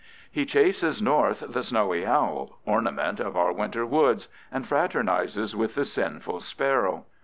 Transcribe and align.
He 0.31 0.47
chases 0.47 0.99
north 0.99 1.43
the 1.47 1.61
snowy 1.61 2.07
owl, 2.07 2.57
ornament 2.65 3.19
of 3.19 3.37
our 3.37 3.51
winter 3.53 3.85
woods, 3.85 4.29
and 4.51 4.65
fraternizes 4.65 5.55
with 5.55 5.75
the 5.75 5.85
sinful 5.85 6.39
sparrow. 6.39 7.05